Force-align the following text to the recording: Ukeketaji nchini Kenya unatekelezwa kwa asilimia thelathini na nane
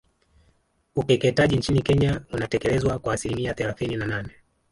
Ukeketaji 0.95 1.55
nchini 1.57 1.81
Kenya 1.81 2.21
unatekelezwa 2.31 2.99
kwa 2.99 3.13
asilimia 3.13 3.53
thelathini 3.53 3.97
na 3.97 4.05
nane 4.05 4.33